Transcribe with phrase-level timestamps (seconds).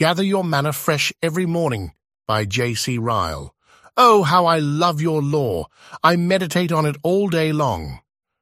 [0.00, 1.92] Gather Your Manna Fresh Every Morning
[2.26, 2.96] by J.C.
[2.96, 3.54] Ryle.
[3.98, 5.66] Oh, how I love your law!
[6.02, 8.00] I meditate on it all day long.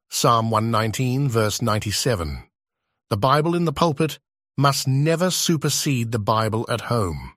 [0.08, 2.44] Psalm 119, verse 97.
[3.10, 4.20] The Bible in the pulpit
[4.56, 7.32] must never supersede the Bible at home.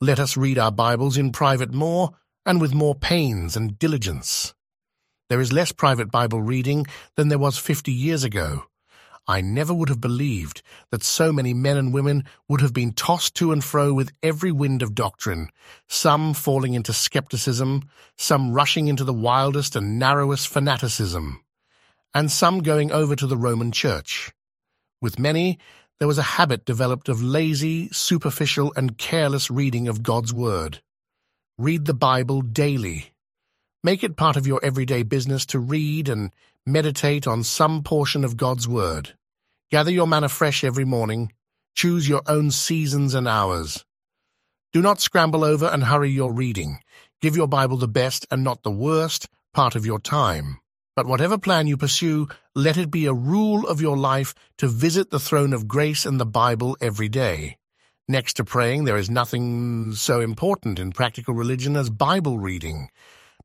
[0.00, 2.10] Let us read our Bibles in private more
[2.44, 4.52] and with more pains and diligence.
[5.28, 8.64] There is less private Bible reading than there was fifty years ago.
[9.30, 10.60] I never would have believed
[10.90, 14.50] that so many men and women would have been tossed to and fro with every
[14.50, 15.50] wind of doctrine,
[15.88, 21.44] some falling into skepticism, some rushing into the wildest and narrowest fanaticism,
[22.12, 24.32] and some going over to the Roman Church.
[25.00, 25.60] With many,
[26.00, 30.82] there was a habit developed of lazy, superficial, and careless reading of God's Word.
[31.56, 33.12] Read the Bible daily.
[33.84, 36.32] Make it part of your everyday business to read and
[36.66, 39.14] meditate on some portion of God's Word.
[39.70, 41.30] Gather your manna fresh every morning.
[41.76, 43.84] Choose your own seasons and hours.
[44.72, 46.80] Do not scramble over and hurry your reading.
[47.20, 50.58] Give your Bible the best and not the worst part of your time.
[50.96, 55.10] But whatever plan you pursue, let it be a rule of your life to visit
[55.10, 57.56] the throne of grace and the Bible every day.
[58.08, 62.90] Next to praying, there is nothing so important in practical religion as Bible reading.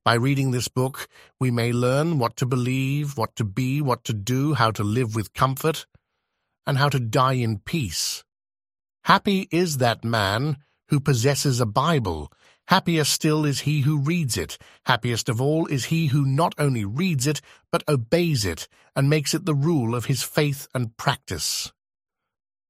[0.04, 1.08] By reading this book,
[1.40, 5.14] we may learn what to believe, what to be, what to do, how to live
[5.14, 5.86] with comfort,
[6.66, 8.24] and how to die in peace.
[9.04, 10.58] Happy is that man
[10.90, 12.32] who possesses a Bible.
[12.68, 14.58] Happier still is he who reads it.
[14.86, 17.42] Happiest of all is he who not only reads it,
[17.72, 21.72] but obeys it, and makes it the rule of his faith and practice.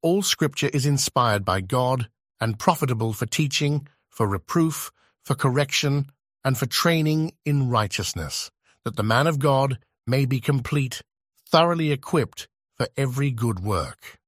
[0.01, 2.09] All Scripture is inspired by God
[2.41, 4.91] and profitable for teaching, for reproof,
[5.23, 6.11] for correction,
[6.43, 8.51] and for training in righteousness,
[8.83, 11.01] that the man of God may be complete,
[11.49, 14.19] thoroughly equipped for every good work.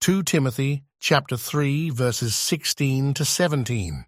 [0.00, 4.06] 2 Timothy chapter 3 verses 16 to 17.